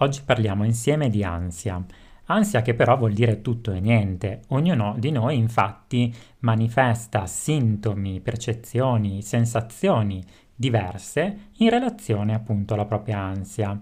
Oggi 0.00 0.22
parliamo 0.24 0.64
insieme 0.64 1.10
di 1.10 1.24
ansia. 1.24 1.84
Ansia 2.26 2.62
che 2.62 2.74
però 2.74 2.96
vuol 2.96 3.14
dire 3.14 3.40
tutto 3.40 3.72
e 3.72 3.80
niente. 3.80 4.42
Ognuno 4.48 4.94
di 4.96 5.10
noi 5.10 5.36
infatti 5.36 6.14
manifesta 6.40 7.26
sintomi, 7.26 8.20
percezioni, 8.20 9.22
sensazioni 9.22 10.22
diverse 10.54 11.50
in 11.58 11.70
relazione 11.70 12.34
appunto 12.34 12.74
alla 12.74 12.84
propria 12.84 13.18
ansia. 13.18 13.80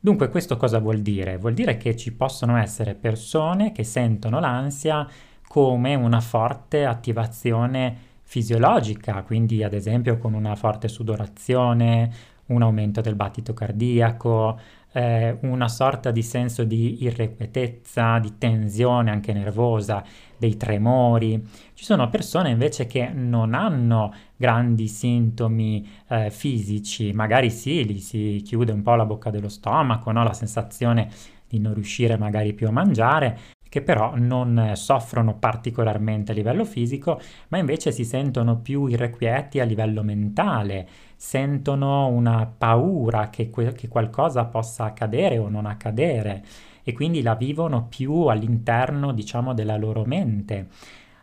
Dunque 0.00 0.28
questo 0.28 0.56
cosa 0.56 0.78
vuol 0.78 1.00
dire? 1.00 1.36
Vuol 1.36 1.54
dire 1.54 1.76
che 1.76 1.94
ci 1.96 2.12
possono 2.12 2.56
essere 2.56 2.94
persone 2.94 3.72
che 3.72 3.84
sentono 3.84 4.40
l'ansia 4.40 5.06
come 5.46 5.94
una 5.94 6.20
forte 6.20 6.84
attivazione 6.84 8.12
fisiologica, 8.24 9.22
quindi 9.22 9.62
ad 9.62 9.74
esempio 9.74 10.18
con 10.18 10.34
una 10.34 10.56
forte 10.56 10.88
sudorazione, 10.88 12.10
un 12.46 12.62
aumento 12.62 13.00
del 13.00 13.14
battito 13.14 13.54
cardiaco, 13.54 14.58
eh, 14.92 15.36
una 15.42 15.68
sorta 15.68 16.10
di 16.10 16.22
senso 16.22 16.64
di 16.64 17.02
irrequietezza, 17.02 18.18
di 18.18 18.38
tensione 18.38 19.10
anche 19.10 19.32
nervosa, 19.32 20.02
dei 20.36 20.56
tremori. 20.56 21.42
Ci 21.74 21.84
sono 21.84 22.08
persone 22.08 22.50
invece 22.50 22.86
che 22.86 23.08
non 23.08 23.54
hanno 23.54 24.12
grandi 24.36 24.88
sintomi 24.88 25.88
eh, 26.08 26.30
fisici, 26.30 27.12
magari 27.12 27.50
sì, 27.50 27.84
gli 27.84 27.98
si 27.98 28.40
chiude 28.44 28.72
un 28.72 28.82
po' 28.82 28.94
la 28.94 29.06
bocca 29.06 29.30
dello 29.30 29.48
stomaco, 29.48 30.10
no? 30.12 30.22
la 30.22 30.32
sensazione 30.32 31.08
di 31.48 31.58
non 31.58 31.74
riuscire 31.74 32.16
magari 32.16 32.52
più 32.52 32.68
a 32.68 32.72
mangiare, 32.72 33.38
che 33.74 33.82
però 33.82 34.12
non 34.14 34.74
soffrono 34.74 35.34
particolarmente 35.34 36.30
a 36.30 36.34
livello 36.36 36.64
fisico, 36.64 37.20
ma 37.48 37.58
invece 37.58 37.90
si 37.90 38.04
sentono 38.04 38.58
più 38.58 38.86
irrequieti 38.86 39.58
a 39.58 39.64
livello 39.64 40.04
mentale, 40.04 40.86
sentono 41.16 42.06
una 42.06 42.46
paura 42.46 43.30
che, 43.30 43.50
que- 43.50 43.72
che 43.72 43.88
qualcosa 43.88 44.44
possa 44.44 44.84
accadere 44.84 45.38
o 45.38 45.48
non 45.48 45.66
accadere 45.66 46.44
e 46.84 46.92
quindi 46.92 47.20
la 47.20 47.34
vivono 47.34 47.88
più 47.88 48.26
all'interno, 48.26 49.10
diciamo, 49.10 49.54
della 49.54 49.76
loro 49.76 50.04
mente. 50.04 50.68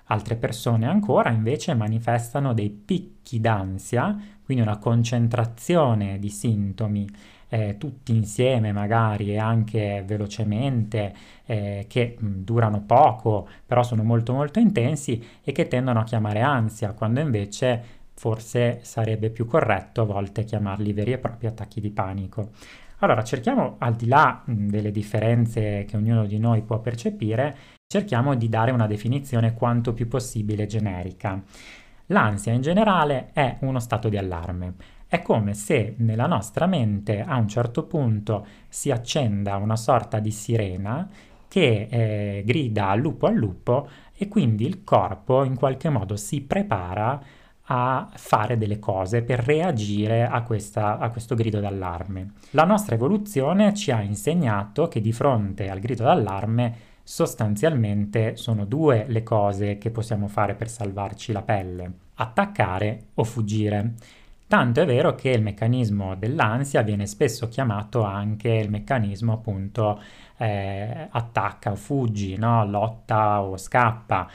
Altre 0.08 0.36
persone 0.36 0.86
ancora 0.86 1.30
invece 1.30 1.73
manifestano 1.73 2.53
dei 2.53 2.70
picchi 2.70 3.40
d'ansia, 3.40 4.14
quindi 4.44 4.62
una 4.62 4.78
concentrazione 4.78 6.20
di 6.20 6.30
sintomi 6.30 7.08
eh, 7.53 7.75
tutti 7.77 8.16
insieme 8.16 8.71
magari 8.71 9.33
e 9.33 9.38
anche 9.38 10.03
velocemente, 10.05 11.13
eh, 11.45 11.85
che 11.89 12.16
mh, 12.17 12.27
durano 12.44 12.81
poco, 12.85 13.47
però 13.66 13.83
sono 13.83 14.03
molto 14.03 14.31
molto 14.31 14.59
intensi 14.59 15.21
e 15.44 15.52
che 15.52 15.67
tendono 15.67 15.99
a 15.99 16.03
chiamare 16.05 16.39
ansia, 16.39 16.94
quando 16.94 17.19
invece 17.19 17.99
forse 18.13 18.79
sarebbe 18.83 19.29
più 19.29 19.45
corretto 19.45 20.02
a 20.02 20.05
volte 20.05 20.45
chiamarli 20.45 20.94
veri 20.94 21.11
e 21.11 21.17
propri 21.17 21.47
attacchi 21.47 21.81
di 21.81 21.89
panico. 21.89 22.52
Allora, 22.99 23.22
cerchiamo, 23.23 23.75
al 23.79 23.95
di 23.95 24.07
là 24.07 24.44
mh, 24.45 24.67
delle 24.67 24.91
differenze 24.91 25.83
che 25.85 25.97
ognuno 25.97 26.25
di 26.25 26.39
noi 26.39 26.61
può 26.61 26.79
percepire, 26.79 27.55
cerchiamo 27.85 28.35
di 28.35 28.47
dare 28.47 28.72
una 28.72 28.88
definizione 28.88 29.53
quanto 29.53 29.91
più 29.91 30.07
possibile 30.07 30.67
generica. 30.67 31.41
L'ansia 32.07 32.53
in 32.53 32.61
generale 32.61 33.31
è 33.33 33.57
uno 33.61 33.79
stato 33.79 34.07
di 34.07 34.17
allarme. 34.17 34.99
È 35.12 35.22
come 35.22 35.54
se 35.56 35.95
nella 35.98 36.26
nostra 36.26 36.67
mente 36.67 37.22
a 37.22 37.36
un 37.36 37.50
certo 37.50 37.84
punto 37.84 38.45
si 38.70 38.92
accenda 38.92 39.58
una 39.58 39.76
sorta 39.76 40.20
di 40.20 40.31
sirena 40.31 41.06
che 41.50 41.88
eh, 41.92 42.44
grida 42.45 42.88
al 42.88 43.02
lupo 43.02 43.26
al 43.26 43.36
lupo 43.36 43.90
e 44.16 44.30
quindi 44.30 44.66
il 44.66 44.86
corpo 44.86 45.44
in 45.44 45.58
qualche 45.58 45.90
modo 45.90 46.16
si 46.16 46.40
prepara 46.40 47.22
a 47.64 48.09
fare 48.14 48.58
delle 48.58 48.80
cose 48.80 49.22
per 49.22 49.40
reagire 49.40 50.26
a, 50.26 50.44
questa, 50.44 50.98
a, 50.98 51.09
questo 51.09 51.36
grido 51.36 51.59
d'allarme. 51.59 52.31
La 52.52 52.64
nostra 52.64 52.96
evoluzione 52.96 53.73
ci 53.73 53.92
ha 53.92 54.02
insegnato 54.02 54.88
che 54.88 55.02
di 55.02 55.12
fronte 55.12 55.69
al 55.69 55.81
grido 55.81 56.03
d'allarme 56.03 56.74
sostanzialmente 57.03 58.38
sono 58.38 58.64
due 58.64 59.03
le 59.09 59.24
cose 59.24 59.78
che 59.78 59.91
possiamo 59.91 60.30
fare 60.30 60.53
per 60.53 60.69
salvarci 60.69 61.34
la 61.34 61.41
pelle, 61.41 61.91
attaccare 62.14 63.08
o 63.16 63.25
fuggire. 63.25 63.96
Tanto 64.51 64.81
è 64.81 64.85
vero 64.85 65.16
che 65.16 65.29
il 65.29 65.41
meccanismo 65.41 66.16
dell'ansia 66.16 66.81
viene 66.81 67.07
spesso 67.07 67.47
chiamato 67.47 68.03
anche 68.03 68.50
il 68.50 68.69
meccanismo 68.69 69.31
appunto 69.31 69.97
eh, 70.35 71.07
attacca 71.09 71.72
o 71.72 71.75
fuggi, 71.75 72.35
no? 72.35 72.66
lotta 72.66 73.44
o 73.44 73.56
scappa. 73.56 74.29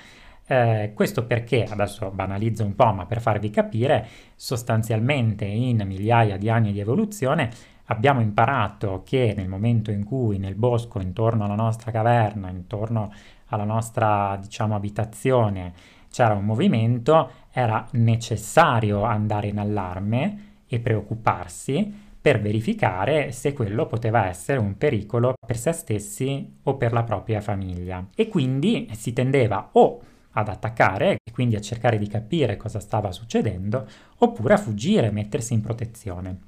Eh, 0.47 0.93
questo 0.95 1.27
perché, 1.27 1.65
adesso 1.65 2.11
banalizzo 2.11 2.65
un 2.65 2.75
po', 2.75 2.95
ma 2.95 3.05
per 3.05 3.21
farvi 3.21 3.51
capire, 3.51 4.09
sostanzialmente 4.35 5.45
in 5.45 5.83
migliaia 5.85 6.39
di 6.39 6.49
anni 6.49 6.73
di 6.73 6.81
evoluzione 6.81 7.51
abbiamo 7.89 8.23
imparato 8.23 9.03
che 9.05 9.35
nel 9.37 9.49
momento 9.49 9.91
in 9.91 10.03
cui 10.03 10.39
nel 10.39 10.55
bosco, 10.55 10.99
intorno 10.99 11.45
alla 11.45 11.57
nostra 11.57 11.91
caverna, 11.91 12.49
intorno 12.49 13.13
alla 13.49 13.65
nostra, 13.65 14.39
diciamo, 14.41 14.75
abitazione, 14.75 15.75
c'era 16.11 16.33
un 16.33 16.47
movimento, 16.47 17.31
era 17.59 17.87
necessario 17.93 19.05
andare 19.05 19.47
in 19.47 19.59
allarme 19.59 20.65
e 20.69 20.79
preoccuparsi 20.79 22.05
per 22.21 22.39
verificare 22.39 23.33
se 23.33 23.55
quello 23.55 23.87
poteva 23.87 24.27
essere 24.27 24.59
un 24.59 24.77
pericolo 24.77 25.33
per 25.47 25.57
se 25.57 25.73
stessi 25.73 26.59
o 26.65 26.77
per 26.77 26.93
la 26.93 27.03
propria 27.03 27.41
famiglia. 27.41 28.07
E 28.15 28.29
quindi 28.29 28.91
si 28.93 29.15
tendeva 29.15 29.71
o 29.73 30.01
ad 30.33 30.49
attaccare 30.49 31.17
e 31.25 31.33
quindi 31.33 31.57
a 31.57 31.61
cercare 31.61 31.97
di 31.97 32.09
capire 32.09 32.59
cosa 32.59 32.79
stava 32.79 33.11
succedendo, 33.11 33.87
oppure 34.19 34.53
a 34.53 34.59
fuggire, 34.59 35.11
mettersi 35.11 35.55
in 35.55 35.63
protezione. 35.63 36.39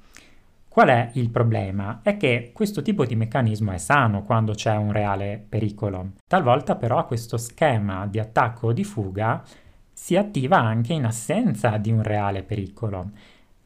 Qual 0.67 0.89
è 0.89 1.09
il 1.13 1.31
problema? 1.31 2.01
È 2.03 2.17
che 2.17 2.51
questo 2.53 2.83
tipo 2.83 3.03
di 3.03 3.15
meccanismo 3.15 3.71
è 3.71 3.79
sano 3.79 4.21
quando 4.21 4.53
c'è 4.53 4.75
un 4.75 4.91
reale 4.91 5.43
pericolo. 5.49 6.11
Talvolta 6.27 6.75
però 6.75 7.07
questo 7.07 7.37
schema 7.37 8.05
di 8.05 8.19
attacco 8.19 8.67
o 8.67 8.73
di 8.73 8.83
fuga 8.83 9.43
si 10.01 10.15
attiva 10.15 10.57
anche 10.57 10.93
in 10.93 11.03
assenza 11.03 11.75
di 11.75 11.91
un 11.91 12.01
reale 12.01 12.41
pericolo. 12.41 13.11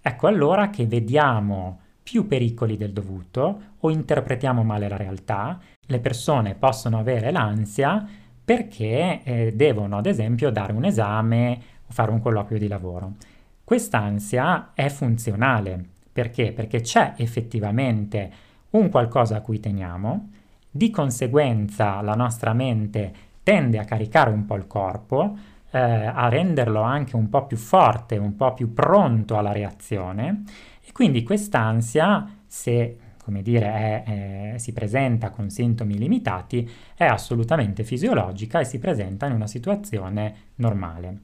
Ecco 0.02 0.28
allora 0.28 0.72
che 0.72 0.88
vediamo 0.88 1.80
più 2.02 2.28
pericoli 2.28 2.76
del 2.76 2.92
dovuto 2.92 3.62
o 3.80 3.90
interpretiamo 3.92 4.64
male 4.64 4.90
la 4.90 4.98
realtà, 4.98 5.60
le 5.86 6.00
persone 6.00 6.56
possono 6.56 6.98
avere 6.98 7.32
l'ansia 7.32 8.06
perché 8.44 9.22
eh, 9.24 9.54
devono 9.56 9.98
ad 9.98 10.08
esempio 10.08 10.50
dare 10.50 10.74
un 10.74 10.86
esame 10.86 11.62
o 11.88 11.94
fare 11.94 12.10
un 12.10 12.20
colloquio 12.20 12.58
di 12.58 12.68
lavoro. 12.68 13.14
Quest'ansia 13.64 14.72
è 14.74 14.90
funzionale 14.90 15.86
perché? 16.12 16.52
Perché 16.52 16.82
c'è 16.82 17.14
effettivamente 17.18 18.32
un 18.72 18.90
qualcosa 18.90 19.38
a 19.38 19.42
cui 19.42 19.60
teniamo, 19.60 20.32
di 20.70 20.90
conseguenza 20.90 22.02
la 22.02 22.16
nostra 22.16 22.54
mente 22.54 23.14
tende 23.44 23.78
a 23.78 23.86
caricare 23.86 24.32
un 24.32 24.46
po' 24.46 24.56
il 24.56 24.66
corpo, 24.66 25.38
eh, 25.74 25.80
a 25.80 26.30
renderlo 26.30 26.82
anche 26.82 27.16
un 27.16 27.30
po' 27.30 27.48
più 27.48 27.58
forte, 27.58 28.18
un 28.18 28.36
po' 28.36 28.54
più 28.54 28.74
pronto 28.74 29.38
alla 29.38 29.52
reazione 29.52 30.44
e 30.86 30.92
quindi 30.92 31.24
quest'ansia, 31.24 32.42
se 32.46 32.98
come 33.24 33.42
dire, 33.42 33.66
è, 33.66 34.04
è, 34.54 34.58
si 34.58 34.74
presenta 34.74 35.30
con 35.30 35.50
sintomi 35.50 35.98
limitati, 35.98 36.70
è 36.94 37.06
assolutamente 37.06 37.84
fisiologica 37.84 38.60
e 38.60 38.66
si 38.66 38.80
presenta 38.80 39.26
in 39.26 39.34
una 39.34 39.48
situazione 39.48 40.36
normale. 40.56 41.22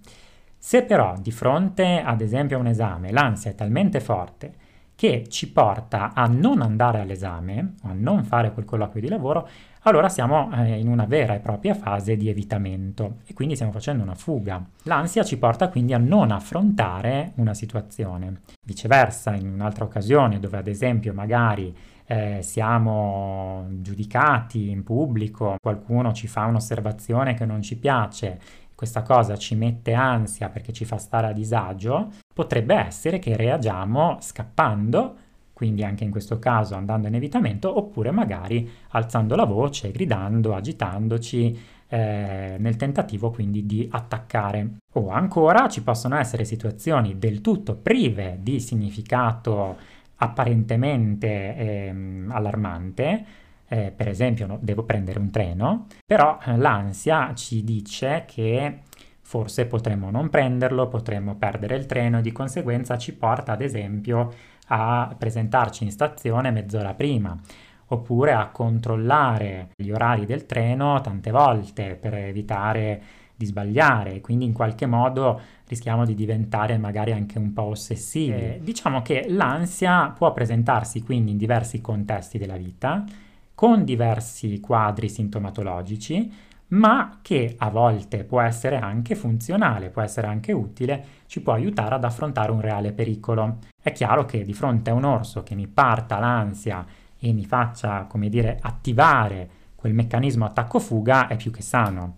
Se 0.58 0.84
però 0.84 1.16
di 1.20 1.32
fronte 1.32 2.02
ad 2.04 2.22
esempio 2.22 2.58
a 2.58 2.62
un 2.62 2.68
esame 2.68 3.12
l'ansia 3.12 3.52
è 3.52 3.56
talmente 3.56 4.00
forte 4.00 4.54
che 5.00 5.30
ci 5.30 5.50
porta 5.50 6.12
a 6.14 6.28
non 6.28 6.62
andare 6.62 7.00
all'esame 7.00 7.76
a 7.84 7.94
non 7.94 8.26
fare 8.26 8.52
quel 8.52 8.66
colloquio 8.66 9.02
di 9.02 9.08
lavoro, 9.08 9.48
allora 9.84 10.10
siamo 10.10 10.52
eh, 10.54 10.78
in 10.78 10.90
una 10.90 11.06
vera 11.06 11.36
e 11.36 11.40
propria 11.40 11.74
fase 11.74 12.18
di 12.18 12.28
evitamento 12.28 13.20
e 13.26 13.34
quindi 13.34 13.56
stiamo 13.56 13.72
facendo 13.72 14.04
una 14.04 14.14
fuga. 14.14 14.62
L'ansia 14.84 15.24
ci 15.24 15.38
porta 15.38 15.70
quindi 15.70 15.94
a 15.94 15.98
non 15.98 16.32
affrontare 16.32 17.32
una 17.36 17.54
situazione. 17.54 18.42
Viceversa, 18.62 19.34
in 19.36 19.48
un'altra 19.48 19.86
occasione 19.86 20.38
dove 20.38 20.58
ad 20.58 20.68
esempio 20.68 21.14
magari 21.14 21.74
eh, 22.06 22.40
siamo 22.42 23.68
giudicati 23.80 24.70
in 24.70 24.84
pubblico, 24.84 25.56
qualcuno 25.62 26.12
ci 26.12 26.28
fa 26.28 26.44
un'osservazione 26.44 27.36
che 27.36 27.46
non 27.46 27.62
ci 27.62 27.78
piace, 27.78 28.38
questa 28.80 29.02
cosa 29.02 29.36
ci 29.36 29.56
mette 29.56 29.92
ansia 29.92 30.48
perché 30.48 30.72
ci 30.72 30.86
fa 30.86 30.98
stare 30.98 31.28
a 31.28 31.34
disagio, 31.34 32.14
potrebbe 32.34 32.76
essere 32.76 33.20
che 33.20 33.36
reagiamo 33.36 34.20
scappando, 34.22 35.16
quindi 35.52 35.84
anche 35.84 36.06
in 36.06 36.12
questo 36.12 36.40
caso 36.40 36.76
andando 36.76 37.10
in 37.10 37.16
evitamento, 37.16 37.78
oppure 37.78 38.12
magari 38.12 38.72
alzando 38.92 39.36
la 39.36 39.44
voce, 39.44 39.92
gridando, 39.92 40.56
agitandoci, 40.56 41.60
eh, 41.90 42.56
nel 42.58 42.78
tentativo 42.78 43.32
quindi 43.32 43.66
di 43.66 43.86
attaccare. 43.92 44.76
O 44.94 45.10
ancora 45.10 45.68
ci 45.68 45.84
possono 45.84 46.16
essere 46.18 46.46
situazioni 46.46 47.20
del 47.20 47.42
tutto 47.42 47.76
prive 47.76 48.40
di 48.42 48.62
significato 48.62 49.76
apparentemente 50.16 51.54
ehm, 51.58 52.32
allarmante, 52.32 53.26
eh, 53.70 53.94
per 53.96 54.08
esempio 54.08 54.48
no, 54.48 54.58
devo 54.62 54.84
prendere 54.84 55.20
un 55.20 55.30
treno, 55.30 55.86
però 56.06 56.40
eh, 56.44 56.58
l'ansia 56.58 57.34
ci 57.36 57.64
dice 57.64 58.26
che 58.28 58.80
forse 59.22 59.68
potremmo 59.68 60.10
non 60.10 60.30
prenderlo, 60.30 60.88
potremmo 60.88 61.36
perdere 61.36 61.76
il 61.76 61.86
treno 61.86 62.18
e 62.18 62.22
di 62.22 62.32
conseguenza 62.32 62.98
ci 62.98 63.14
porta 63.14 63.52
ad 63.52 63.62
esempio 63.62 64.34
a 64.68 65.14
presentarci 65.18 65.84
in 65.84 65.92
stazione 65.92 66.52
mezz'ora 66.52 66.94
prima 66.96 67.40
oppure 67.92 68.34
a 68.34 68.50
controllare 68.50 69.70
gli 69.76 69.92
orari 69.92 70.26
del 70.26 70.46
treno 70.46 71.00
tante 71.02 71.32
volte 71.32 71.96
per 71.96 72.14
evitare 72.16 73.02
di 73.36 73.46
sbagliare, 73.46 74.20
quindi 74.20 74.46
in 74.46 74.54
qualche 74.54 74.86
modo 74.86 75.40
rischiamo 75.66 76.06
di 76.06 76.14
diventare 76.14 76.78
magari 76.78 77.14
anche 77.14 77.38
un 77.38 77.54
po' 77.54 77.64
ossessivi. 77.64 78.34
Eh, 78.34 78.60
diciamo 78.62 79.02
che 79.02 79.28
l'ansia 79.30 80.14
può 80.16 80.34
presentarsi 80.34 81.02
quindi 81.02 81.32
in 81.32 81.38
diversi 81.38 81.80
contesti 81.82 82.38
della 82.38 82.58
vita, 82.58 83.06
con 83.60 83.84
diversi 83.84 84.62
quadri 84.62 85.10
sintomatologici, 85.10 86.32
ma 86.68 87.20
che 87.22 87.56
a 87.58 87.70
volte 87.70 88.24
può 88.24 88.40
essere 88.40 88.78
anche 88.78 89.16
funzionale, 89.16 89.90
può 89.90 90.02
essere 90.02 90.28
anche 90.28 90.54
utile, 90.54 91.06
ci 91.26 91.42
può 91.42 91.52
aiutare 91.52 91.96
ad 91.96 92.06
affrontare 92.06 92.54
un 92.54 92.62
reale 92.62 92.94
pericolo. 92.94 93.58
È 93.84 93.92
chiaro 93.92 94.24
che 94.24 94.46
di 94.46 94.54
fronte 94.54 94.92
a 94.92 94.94
un 94.94 95.04
orso 95.04 95.44
che 95.44 95.56
mi 95.56 95.68
parta 95.68 96.20
l'ansia 96.20 96.86
e 97.20 97.34
mi 97.34 97.44
faccia, 97.44 98.06
come 98.06 98.30
dire, 98.30 98.58
attivare 98.62 99.50
quel 99.76 99.94
meccanismo 99.94 100.46
attacco-fuga 100.46 101.28
è 101.28 101.36
più 101.36 101.52
che 101.52 101.62
sano. 101.62 102.14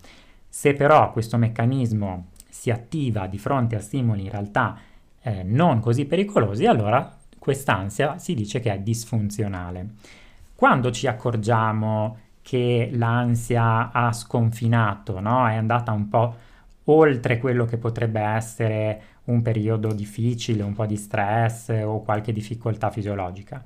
Se 0.48 0.74
però 0.74 1.10
questo 1.10 1.38
meccanismo 1.38 2.26
si 2.48 2.70
attiva 2.70 3.26
di 3.26 3.38
fronte 3.40 3.74
a 3.74 3.80
stimoli 3.80 4.22
in 4.22 4.30
realtà 4.30 4.78
eh, 5.20 5.42
non 5.42 5.80
così 5.80 6.04
pericolosi, 6.04 6.66
allora 6.66 7.16
quest'ansia 7.36 8.16
si 8.18 8.34
dice 8.34 8.60
che 8.60 8.72
è 8.72 8.78
disfunzionale. 8.78 10.20
Quando 10.62 10.92
ci 10.92 11.08
accorgiamo 11.08 12.18
che 12.40 12.88
l'ansia 12.92 13.90
ha 13.90 14.12
sconfinato, 14.12 15.18
no? 15.18 15.48
è 15.48 15.56
andata 15.56 15.90
un 15.90 16.08
po' 16.08 16.36
oltre 16.84 17.38
quello 17.38 17.64
che 17.64 17.78
potrebbe 17.78 18.20
essere 18.20 19.02
un 19.24 19.42
periodo 19.42 19.92
difficile, 19.92 20.62
un 20.62 20.72
po' 20.72 20.86
di 20.86 20.94
stress 20.94 21.82
o 21.82 22.02
qualche 22.02 22.30
difficoltà 22.30 22.92
fisiologica. 22.92 23.60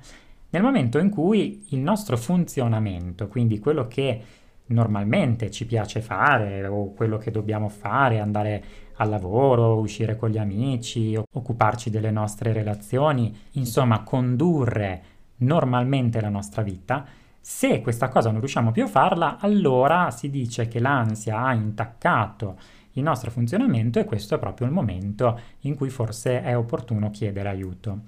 Nel 0.49 0.63
momento 0.63 0.97
in 0.97 1.11
cui 1.11 1.67
il 1.69 1.81
nostro 1.81 2.17
funzionamento, 2.17 3.27
quindi 3.27 3.59
quello 3.59 3.87
che 3.87 4.21
normalmente 4.65 5.51
ci 5.51 5.67
piace 5.67 6.01
fare 6.01 6.65
o 6.65 6.93
quello 6.93 7.17
che 7.17 7.29
dobbiamo 7.29 7.69
fare, 7.69 8.19
andare 8.19 8.63
al 8.95 9.09
lavoro, 9.09 9.77
uscire 9.77 10.15
con 10.15 10.31
gli 10.31 10.39
amici, 10.39 11.15
occuparci 11.15 11.91
delle 11.91 12.09
nostre 12.09 12.53
relazioni, 12.53 13.31
insomma 13.51 14.01
condurre 14.01 15.16
normalmente 15.37 16.21
la 16.21 16.29
nostra 16.29 16.61
vita, 16.61 17.05
se 17.39 17.81
questa 17.81 18.09
cosa 18.09 18.29
non 18.29 18.39
riusciamo 18.39 18.71
più 18.71 18.83
a 18.83 18.87
farla, 18.87 19.37
allora 19.39 20.11
si 20.11 20.29
dice 20.29 20.67
che 20.67 20.79
l'ansia 20.79 21.39
ha 21.43 21.53
intaccato 21.53 22.57
il 22.93 23.03
nostro 23.03 23.31
funzionamento 23.31 23.99
e 23.99 24.05
questo 24.05 24.35
è 24.35 24.39
proprio 24.39 24.67
il 24.67 24.73
momento 24.73 25.39
in 25.61 25.75
cui 25.75 25.89
forse 25.89 26.41
è 26.41 26.57
opportuno 26.57 27.09
chiedere 27.09 27.47
aiuto. 27.47 28.01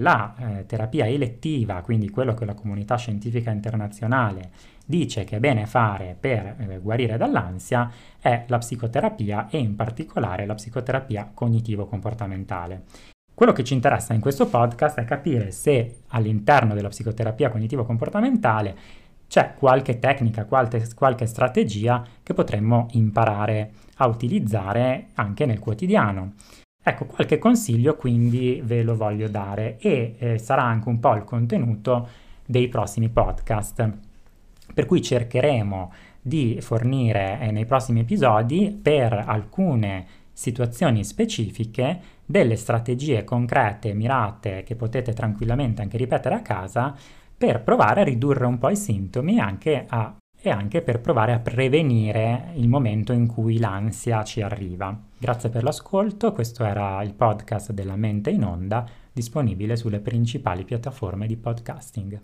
La 0.00 0.34
eh, 0.36 0.66
terapia 0.66 1.06
elettiva, 1.06 1.80
quindi 1.80 2.10
quello 2.10 2.34
che 2.34 2.44
la 2.44 2.54
comunità 2.54 2.96
scientifica 2.96 3.50
internazionale 3.50 4.50
dice 4.84 5.24
che 5.24 5.36
è 5.36 5.40
bene 5.40 5.66
fare 5.66 6.16
per 6.18 6.56
eh, 6.58 6.78
guarire 6.78 7.16
dall'ansia, 7.16 7.90
è 8.20 8.44
la 8.48 8.58
psicoterapia 8.58 9.48
e 9.50 9.58
in 9.58 9.76
particolare 9.76 10.46
la 10.46 10.54
psicoterapia 10.54 11.30
cognitivo-comportamentale. 11.32 12.82
Quello 13.38 13.52
che 13.52 13.62
ci 13.62 13.72
interessa 13.72 14.14
in 14.14 14.20
questo 14.20 14.48
podcast 14.48 14.98
è 14.98 15.04
capire 15.04 15.52
se 15.52 15.98
all'interno 16.08 16.74
della 16.74 16.88
psicoterapia 16.88 17.50
cognitivo-comportamentale 17.50 18.76
c'è 19.28 19.54
qualche 19.54 20.00
tecnica, 20.00 20.44
qualche, 20.44 20.84
qualche 20.96 21.26
strategia 21.26 22.04
che 22.24 22.34
potremmo 22.34 22.88
imparare 22.94 23.70
a 23.98 24.08
utilizzare 24.08 25.10
anche 25.14 25.46
nel 25.46 25.60
quotidiano. 25.60 26.32
Ecco, 26.82 27.04
qualche 27.04 27.38
consiglio 27.38 27.94
quindi 27.94 28.60
ve 28.64 28.82
lo 28.82 28.96
voglio 28.96 29.28
dare 29.28 29.78
e 29.78 30.16
eh, 30.18 30.38
sarà 30.38 30.64
anche 30.64 30.88
un 30.88 30.98
po' 30.98 31.14
il 31.14 31.22
contenuto 31.22 32.08
dei 32.44 32.66
prossimi 32.66 33.08
podcast, 33.08 33.88
per 34.74 34.84
cui 34.84 35.00
cercheremo 35.00 35.92
di 36.20 36.58
fornire 36.60 37.38
eh, 37.40 37.52
nei 37.52 37.66
prossimi 37.66 38.00
episodi 38.00 38.76
per 38.82 39.12
alcune 39.12 40.06
situazioni 40.38 41.02
specifiche 41.02 42.00
delle 42.24 42.54
strategie 42.54 43.24
concrete, 43.24 43.92
mirate, 43.92 44.62
che 44.62 44.76
potete 44.76 45.12
tranquillamente 45.12 45.82
anche 45.82 45.96
ripetere 45.96 46.36
a 46.36 46.42
casa 46.42 46.94
per 47.36 47.60
provare 47.62 48.02
a 48.02 48.04
ridurre 48.04 48.46
un 48.46 48.56
po' 48.56 48.68
i 48.68 48.76
sintomi 48.76 49.40
anche 49.40 49.84
a 49.88 50.16
e 50.40 50.50
anche 50.50 50.82
per 50.82 51.00
provare 51.00 51.32
a 51.32 51.40
prevenire 51.40 52.52
il 52.54 52.68
momento 52.68 53.12
in 53.12 53.26
cui 53.26 53.58
l'ansia 53.58 54.22
ci 54.22 54.40
arriva. 54.40 54.96
Grazie 55.18 55.48
per 55.48 55.64
l'ascolto, 55.64 56.32
questo 56.32 56.62
era 56.62 57.02
il 57.02 57.14
podcast 57.14 57.72
della 57.72 57.96
mente 57.96 58.30
in 58.30 58.44
onda, 58.44 58.86
disponibile 59.12 59.74
sulle 59.74 59.98
principali 59.98 60.62
piattaforme 60.62 61.26
di 61.26 61.36
podcasting. 61.36 62.20